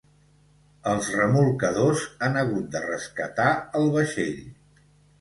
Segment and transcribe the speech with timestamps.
[0.93, 3.49] Els remolcadors han hagut de rescatar
[3.83, 4.45] el vaixell.